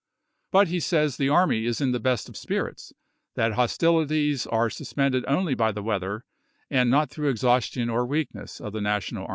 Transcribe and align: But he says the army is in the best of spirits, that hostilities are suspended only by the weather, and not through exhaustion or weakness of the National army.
But 0.51 0.69
he 0.69 0.79
says 0.79 1.17
the 1.17 1.29
army 1.29 1.65
is 1.67 1.79
in 1.79 1.91
the 1.91 1.99
best 1.99 2.27
of 2.27 2.35
spirits, 2.35 2.91
that 3.35 3.51
hostilities 3.53 4.47
are 4.47 4.67
suspended 4.67 5.23
only 5.27 5.53
by 5.53 5.71
the 5.71 5.83
weather, 5.83 6.25
and 6.71 6.89
not 6.89 7.11
through 7.11 7.29
exhaustion 7.29 7.87
or 7.87 8.07
weakness 8.07 8.59
of 8.59 8.73
the 8.73 8.81
National 8.81 9.25
army. 9.25 9.29